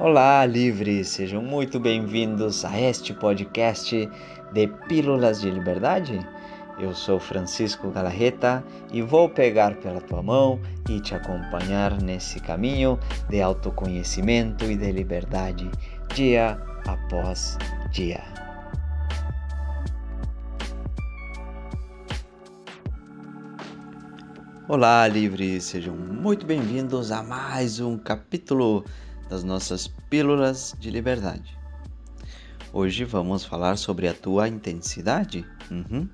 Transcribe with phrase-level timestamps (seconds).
[0.00, 1.08] Olá, livres!
[1.08, 4.08] Sejam muito bem-vindos a este podcast
[4.52, 6.24] de Pílulas de Liberdade.
[6.78, 12.96] Eu sou Francisco Galarreta e vou pegar pela tua mão e te acompanhar nesse caminho
[13.28, 15.68] de autoconhecimento e de liberdade,
[16.14, 16.56] dia
[16.86, 17.58] após
[17.90, 18.22] dia.
[24.68, 25.64] Olá, livres!
[25.64, 28.84] Sejam muito bem-vindos a mais um capítulo
[29.28, 31.56] das nossas pílulas de liberdade.
[32.72, 36.08] Hoje vamos falar sobre a tua intensidade, uhum.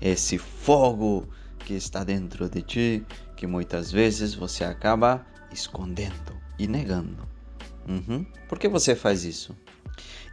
[0.00, 1.28] esse fogo
[1.58, 3.06] que está dentro de ti,
[3.36, 7.28] que muitas vezes você acaba escondendo e negando.
[7.86, 8.24] Uhum.
[8.48, 9.56] Por que você faz isso?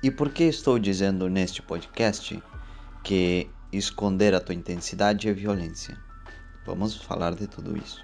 [0.01, 2.41] E por que estou dizendo neste podcast
[3.03, 5.97] que esconder a tua intensidade é violência?
[6.65, 8.03] Vamos falar de tudo isso.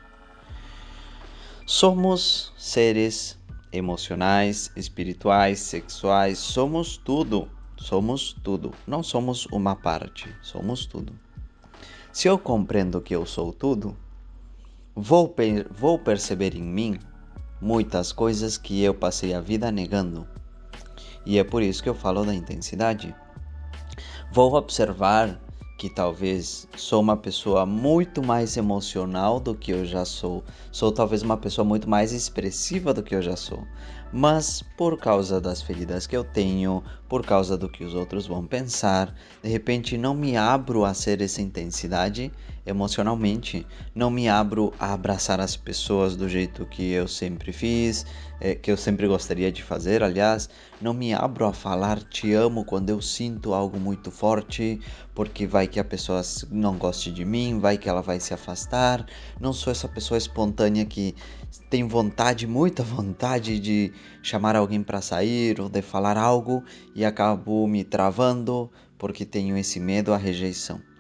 [1.66, 3.38] Somos seres
[3.72, 7.48] emocionais, espirituais, sexuais, somos tudo.
[7.78, 8.72] Somos tudo.
[8.86, 11.14] Não somos uma parte, somos tudo.
[12.12, 13.98] Se eu compreendo que eu sou tudo,
[14.96, 15.34] vou,
[15.72, 17.00] vou perceber em mim
[17.60, 20.28] muitas coisas que eu passei a vida negando.
[21.26, 23.16] E é por isso que eu falo da intensidade.
[24.32, 25.40] Vou observar
[25.82, 30.44] que talvez sou uma pessoa muito mais emocional do que eu já sou.
[30.72, 33.66] Sou talvez uma pessoa muito mais expressiva do que eu já sou.
[34.14, 38.46] Mas por causa das feridas que eu tenho, por causa do que os outros vão
[38.46, 42.32] pensar, de repente não me abro a ser essa intensidade
[42.66, 48.06] emocionalmente, não me abro a abraçar as pessoas do jeito que eu sempre fiz,
[48.40, 50.50] é, que eu sempre gostaria de fazer, aliás,
[50.82, 54.80] não me abro a falar te amo quando eu sinto algo muito forte,
[55.14, 59.06] porque vai que a pessoa não goste de mim, vai que ela vai se afastar.
[59.40, 61.16] Não sou essa pessoa espontânea que
[61.70, 66.64] tem vontade, muita vontade de chamar alguém para sair ou de falar algo
[66.96, 70.91] e acabo me travando porque tenho esse medo à rejeição.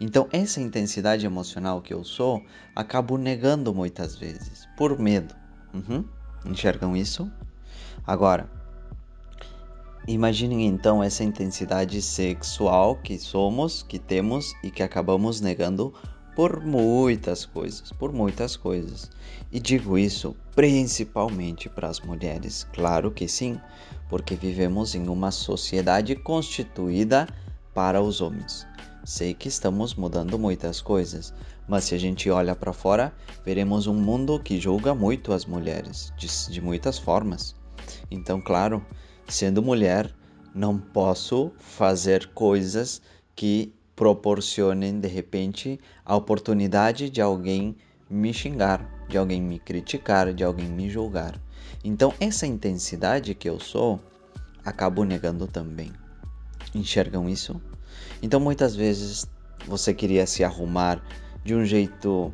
[0.00, 2.42] Então, essa intensidade emocional que eu sou,
[2.74, 5.34] acabo negando muitas vezes, por medo.
[5.72, 6.04] Uhum.
[6.44, 7.30] Enxergam isso?
[8.06, 8.48] Agora,
[10.06, 15.92] imaginem então essa intensidade sexual que somos, que temos e que acabamos negando
[16.36, 19.10] por muitas coisas, por muitas coisas.
[19.50, 23.58] E digo isso principalmente para as mulheres, claro que sim,
[24.08, 27.26] porque vivemos em uma sociedade constituída
[27.74, 28.66] para os homens.
[29.06, 31.32] Sei que estamos mudando muitas coisas,
[31.68, 36.12] mas se a gente olha para fora, veremos um mundo que julga muito as mulheres,
[36.16, 37.54] de, de muitas formas.
[38.10, 38.84] Então, claro,
[39.28, 40.12] sendo mulher,
[40.52, 43.00] não posso fazer coisas
[43.36, 47.76] que proporcionem de repente a oportunidade de alguém
[48.10, 51.40] me xingar, de alguém me criticar, de alguém me julgar.
[51.84, 54.00] Então, essa intensidade que eu sou,
[54.64, 55.92] acabo negando também.
[56.74, 57.62] Enxergam isso?
[58.22, 59.28] Então muitas vezes
[59.66, 61.02] você queria se arrumar
[61.44, 62.32] de um jeito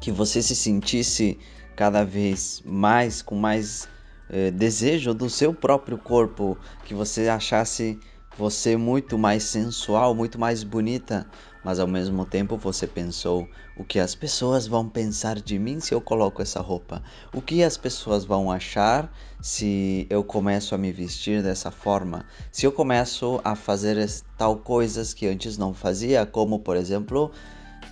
[0.00, 1.38] que você se sentisse
[1.76, 3.88] cada vez mais com mais
[4.28, 8.00] eh, desejo do seu próprio corpo, que você achasse
[8.36, 11.26] você muito mais sensual, muito mais bonita,
[11.64, 15.94] mas ao mesmo tempo você pensou: o que as pessoas vão pensar de mim se
[15.94, 17.02] eu coloco essa roupa?
[17.32, 22.24] O que as pessoas vão achar se eu começo a me vestir dessa forma?
[22.52, 27.30] Se eu começo a fazer tal coisas que antes não fazia, como por exemplo,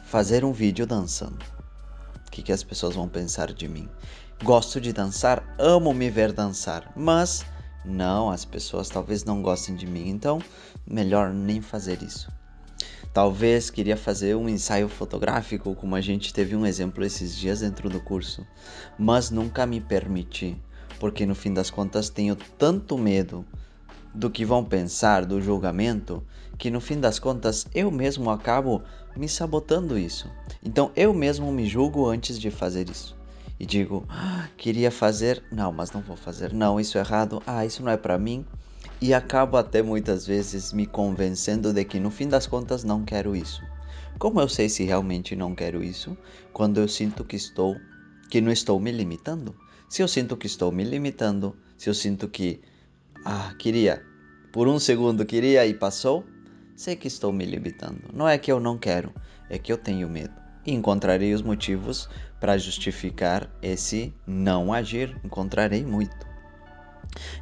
[0.05, 1.45] fazer um vídeo dançando.
[2.27, 3.89] O que, que as pessoas vão pensar de mim?
[4.43, 7.45] Gosto de dançar, amo me ver dançar, mas
[7.85, 10.41] não, as pessoas talvez não gostem de mim, então
[10.87, 12.36] melhor nem fazer isso.
[13.17, 17.89] Talvez queria fazer um ensaio fotográfico, como a gente teve um exemplo esses dias dentro
[17.89, 18.47] do curso,
[18.99, 20.55] mas nunca me permiti,
[21.01, 23.43] porque no fim das contas tenho tanto medo
[24.13, 26.23] do que vão pensar, do julgamento,
[26.59, 28.83] que no fim das contas eu mesmo acabo
[29.17, 30.31] me sabotando isso.
[30.63, 33.17] Então eu mesmo me julgo antes de fazer isso.
[33.59, 37.65] E digo, ah, queria fazer, não, mas não vou fazer, não, isso é errado, ah,
[37.65, 38.45] isso não é para mim
[39.01, 43.37] e acabo até muitas vezes me convencendo de que no fim das contas não quero
[43.37, 43.63] isso.
[44.19, 46.17] Como eu sei se realmente não quero isso?
[46.53, 47.77] Quando eu sinto que estou
[48.31, 49.55] que não estou me limitando.
[49.89, 52.61] Se eu sinto que estou me limitando, se eu sinto que
[53.25, 54.03] ah, queria
[54.53, 56.25] por um segundo queria e passou,
[56.75, 58.01] sei que estou me limitando.
[58.13, 59.13] Não é que eu não quero,
[59.51, 60.35] é que eu tenho medo.
[60.65, 62.09] E encontrarei os motivos
[62.41, 66.26] para justificar esse não agir, encontrarei muito.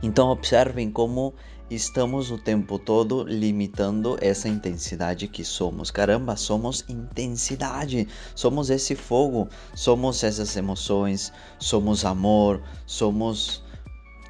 [0.02, 1.34] Então, observem como
[1.70, 5.90] estamos o tempo todo limitando essa intensidade que somos.
[5.90, 13.62] Caramba, somos intensidade, somos esse fogo, somos essas emoções, somos amor, somos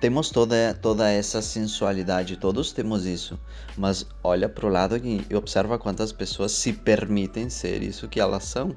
[0.01, 3.41] temos toda, toda essa sensualidade, todos temos isso,
[3.75, 8.45] mas olha para o lado e observa quantas pessoas se permitem ser isso que elas
[8.45, 8.77] são.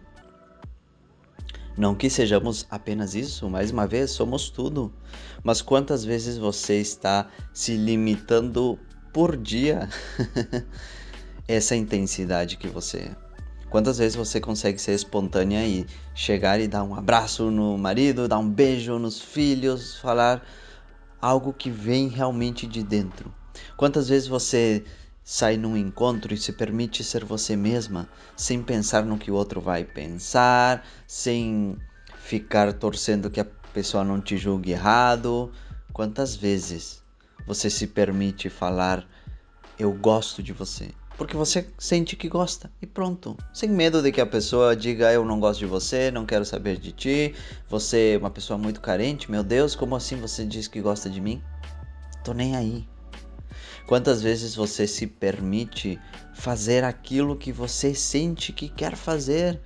[1.77, 4.91] Não que sejamos apenas isso, mais uma vez, somos tudo.
[5.44, 8.79] Mas quantas vezes você está se limitando
[9.13, 9.88] por dia
[11.47, 13.15] essa intensidade que você é?
[13.69, 15.85] Quantas vezes você consegue ser espontânea e
[16.15, 20.44] chegar e dar um abraço no marido, dar um beijo nos filhos, falar
[21.21, 23.31] algo que vem realmente de dentro?
[23.75, 24.83] Quantas vezes você
[25.29, 28.07] sai num encontro e se permite ser você mesma,
[28.38, 31.77] sem pensar no que o outro vai pensar, sem
[32.18, 35.51] ficar torcendo que a pessoa não te julgue errado?
[35.91, 37.03] Quantas vezes
[37.45, 39.06] você se permite falar
[39.77, 40.91] eu gosto de você?
[41.18, 43.35] porque você sente que gosta e pronto.
[43.51, 46.77] Sem medo de que a pessoa diga eu não gosto de você, não quero saber
[46.77, 47.35] de ti,
[47.68, 51.19] você é uma pessoa muito carente, meu Deus, como assim você diz que gosta de
[51.19, 51.41] mim?
[52.24, 52.88] Tô nem aí.
[53.88, 55.98] Quantas vezes você se permite
[56.34, 59.62] fazer aquilo que você sente que quer fazer?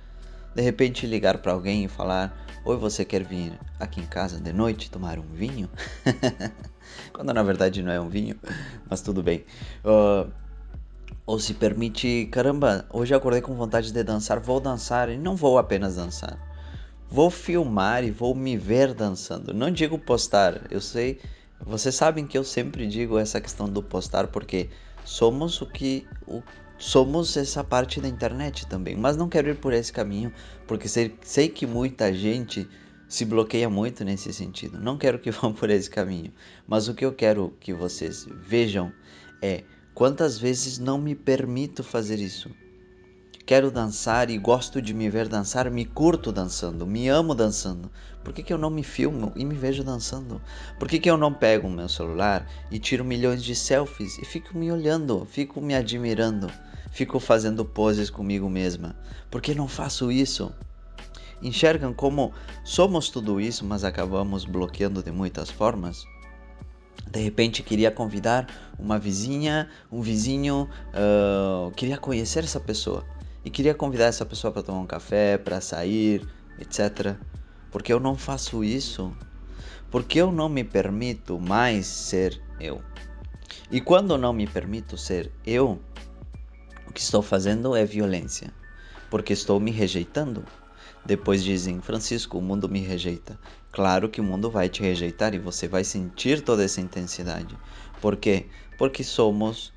[0.54, 2.32] De repente ligar para alguém e falar:
[2.64, 5.68] Oi, você quer vir aqui em casa de noite tomar um vinho?
[7.12, 8.38] Quando na verdade não é um vinho,
[8.88, 9.44] mas tudo bem.
[9.84, 10.30] Uh,
[11.26, 15.58] ou se permite, caramba, hoje acordei com vontade de dançar, vou dançar e não vou
[15.58, 16.38] apenas dançar.
[17.10, 19.52] Vou filmar e vou me ver dançando.
[19.52, 21.20] Não digo postar, eu sei,
[21.64, 24.68] vocês sabem que eu sempre digo essa questão do postar porque
[25.04, 26.42] somos o que o,
[26.78, 30.32] somos essa parte da internet também, mas não quero ir por esse caminho
[30.66, 32.68] porque sei, sei que muita gente
[33.08, 34.78] se bloqueia muito nesse sentido.
[34.78, 36.32] Não quero que vão por esse caminho,
[36.66, 38.92] mas o que eu quero que vocês vejam
[39.40, 39.64] é
[39.94, 42.50] Quantas vezes não me permito fazer isso?
[43.52, 47.90] Quero dançar e gosto de me ver dançar, me curto dançando, me amo dançando.
[48.24, 50.40] Por que, que eu não me filmo e me vejo dançando?
[50.78, 54.24] Por que, que eu não pego o meu celular e tiro milhões de selfies e
[54.24, 56.50] fico me olhando, fico me admirando,
[56.92, 58.96] fico fazendo poses comigo mesma?
[59.30, 60.50] Por que não faço isso?
[61.42, 62.32] Enxergam como
[62.64, 66.06] somos tudo isso, mas acabamos bloqueando de muitas formas?
[67.10, 68.46] de repente queria convidar
[68.78, 73.04] uma vizinha, um vizinho, uh, queria conhecer essa pessoa
[73.44, 76.26] e queria convidar essa pessoa para tomar um café, para sair,
[76.58, 77.16] etc.
[77.70, 79.14] Porque eu não faço isso?
[79.90, 82.80] Porque eu não me permito mais ser eu.
[83.70, 85.80] E quando não me permito ser eu,
[86.86, 88.52] o que estou fazendo é violência,
[89.10, 90.44] porque estou me rejeitando.
[91.04, 93.38] Depois dizem, Francisco, o mundo me rejeita.
[93.72, 97.58] Claro que o mundo vai te rejeitar e você vai sentir toda essa intensidade.
[98.00, 98.46] Por quê?
[98.78, 99.72] Porque somos,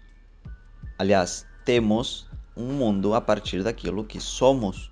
[0.99, 4.91] aliás, temos um mundo a partir daquilo que somos,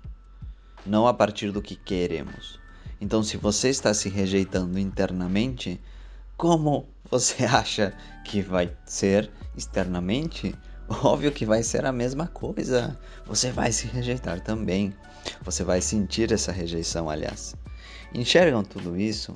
[0.84, 2.60] não a partir do que queremos.
[3.00, 5.80] Então, se você está se rejeitando internamente,
[6.36, 7.94] como você acha
[8.24, 10.54] que vai ser externamente?
[11.02, 12.98] Óbvio que vai ser a mesma coisa.
[13.26, 14.94] Você vai se rejeitar também.
[15.42, 17.56] Você vai sentir essa rejeição, aliás.
[18.12, 19.34] Enxergam tudo isso?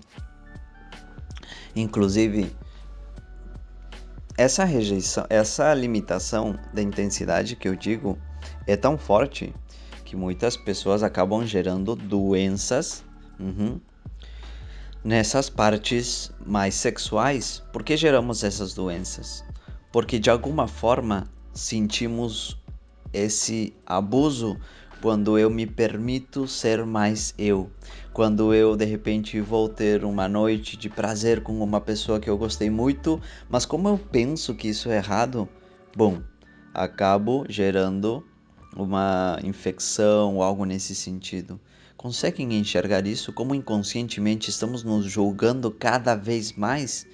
[1.74, 2.54] Inclusive,
[4.38, 8.16] essa rejeição, essa limitação da intensidade que eu digo
[8.68, 9.52] é tão forte
[10.04, 13.04] que muitas pessoas acabam gerando doenças
[13.38, 13.80] uhum,
[15.02, 17.64] nessas partes mais sexuais.
[17.72, 19.44] Por que geramos essas doenças?
[19.90, 22.56] Porque de alguma forma sentimos
[23.12, 24.56] esse abuso
[25.00, 27.70] quando eu me permito ser mais eu,
[28.12, 32.36] quando eu de repente vou ter uma noite de prazer com uma pessoa que eu
[32.36, 35.48] gostei muito, mas como eu penso que isso é errado,
[35.96, 36.20] bom,
[36.74, 38.24] acabo gerando
[38.76, 41.60] uma infecção ou algo nesse sentido.
[41.96, 43.32] Conseguem enxergar isso?
[43.32, 47.06] Como inconscientemente estamos nos julgando cada vez mais?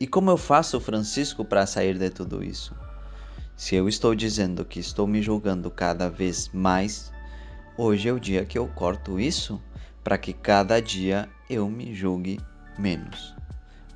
[0.00, 2.74] E como eu faço, Francisco, para sair de tudo isso?
[3.58, 7.12] Se eu estou dizendo que estou me julgando cada vez mais,
[7.76, 9.60] hoje é o dia que eu corto isso
[10.04, 12.38] para que cada dia eu me julgue
[12.78, 13.34] menos.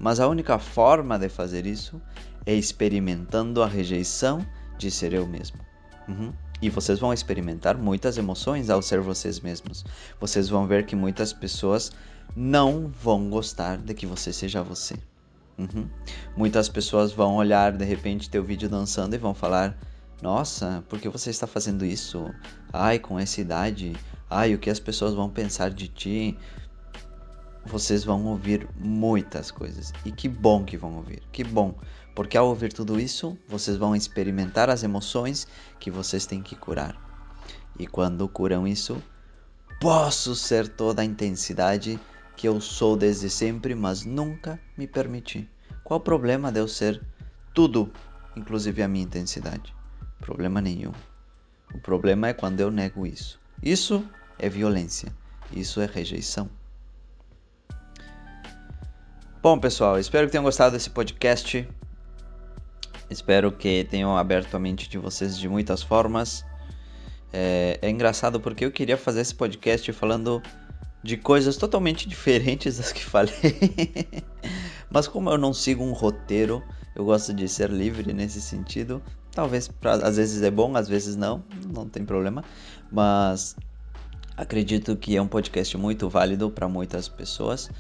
[0.01, 2.03] Mas a única forma de fazer isso
[2.45, 4.45] é experimentando a rejeição
[4.77, 5.61] de ser eu mesmo.
[6.09, 6.33] Uhum.
[6.61, 9.85] E vocês vão experimentar muitas emoções ao ser vocês mesmos.
[10.21, 11.93] Vocês vão ver que muitas pessoas
[12.35, 14.97] não vão gostar de que você seja você.
[15.63, 15.89] Uhum.
[16.37, 19.79] Muitas pessoas vão olhar de repente teu vídeo dançando e vão falar:
[20.21, 22.29] Nossa, por que você está fazendo isso?
[22.73, 23.95] Ai, com essa idade.
[24.29, 26.39] Ai, o que as pessoas vão pensar de ti?
[27.65, 29.93] Vocês vão ouvir muitas coisas.
[30.05, 31.23] E que bom que vão ouvir.
[31.31, 31.75] Que bom.
[32.15, 35.47] Porque ao ouvir tudo isso, vocês vão experimentar as emoções
[35.79, 36.97] que vocês têm que curar.
[37.79, 39.01] E quando curam isso,
[39.81, 41.99] posso ser toda a intensidade
[42.37, 45.49] que eu sou desde sempre, mas nunca me permiti.
[45.85, 47.03] Qual o problema de eu ser
[47.55, 47.93] tudo,
[48.37, 49.75] inclusive a minha intensidade?
[50.21, 50.93] Problema nenhum.
[51.75, 53.41] O problema é quando eu nego isso.
[53.63, 54.05] Isso
[54.39, 55.13] é violência.
[55.53, 56.49] Isso é rejeição.
[59.43, 61.69] Bom, pessoal, espero que tenham gostado desse podcast.
[63.11, 66.45] Espero que tenham aberto a mente de vocês de muitas formas.
[67.33, 70.43] É, é, engraçado porque eu queria fazer esse podcast falando
[71.03, 73.33] de coisas totalmente diferentes das que falei.
[74.91, 76.63] Mas como eu não sigo um roteiro,
[76.95, 79.03] eu gosto de ser livre nesse sentido.
[79.31, 81.43] Talvez pra, às vezes é bom, às vezes não,
[81.73, 82.45] não tem problema.
[82.91, 83.57] Mas
[84.37, 87.71] acredito que é um podcast muito válido para muitas pessoas.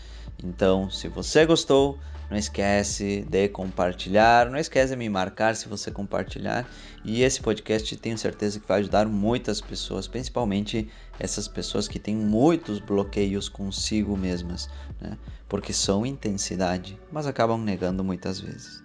[0.42, 1.98] Então, se você gostou,
[2.32, 6.66] não esquece de compartilhar, não esquece de me marcar se você compartilhar.
[7.04, 12.16] E esse podcast tenho certeza que vai ajudar muitas pessoas, principalmente essas pessoas que têm
[12.16, 15.18] muitos bloqueios consigo mesmas, né?
[15.46, 18.82] porque são intensidade, mas acabam negando muitas vezes.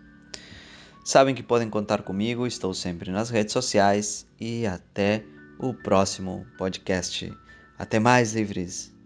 [1.05, 5.23] Sabem que podem contar comigo, estou sempre nas redes sociais e até
[5.57, 7.33] o próximo podcast.
[7.79, 8.96] Até mais, livres!